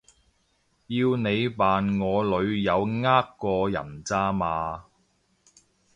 [0.87, 4.85] 要你扮我女友呃個人咋嘛